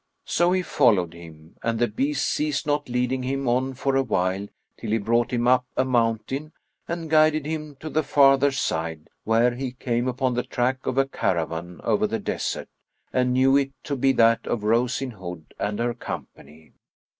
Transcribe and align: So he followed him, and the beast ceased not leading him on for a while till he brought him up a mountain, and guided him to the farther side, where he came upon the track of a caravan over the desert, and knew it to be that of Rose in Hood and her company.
So 0.25 0.51
he 0.51 0.63
followed 0.63 1.13
him, 1.13 1.57
and 1.61 1.77
the 1.77 1.87
beast 1.87 2.27
ceased 2.27 2.65
not 2.65 2.89
leading 2.89 3.21
him 3.21 3.47
on 3.47 3.75
for 3.75 3.95
a 3.95 4.01
while 4.01 4.47
till 4.75 4.89
he 4.89 4.97
brought 4.97 5.29
him 5.31 5.47
up 5.47 5.67
a 5.77 5.85
mountain, 5.85 6.53
and 6.87 7.07
guided 7.07 7.45
him 7.45 7.75
to 7.81 7.87
the 7.87 8.01
farther 8.01 8.51
side, 8.51 9.11
where 9.25 9.53
he 9.53 9.73
came 9.73 10.07
upon 10.07 10.33
the 10.33 10.41
track 10.41 10.87
of 10.87 10.97
a 10.97 11.05
caravan 11.07 11.81
over 11.83 12.07
the 12.07 12.17
desert, 12.17 12.69
and 13.13 13.31
knew 13.33 13.55
it 13.55 13.73
to 13.83 13.95
be 13.95 14.11
that 14.13 14.47
of 14.47 14.63
Rose 14.63 15.03
in 15.03 15.11
Hood 15.11 15.53
and 15.59 15.77
her 15.77 15.93
company. 15.93 16.73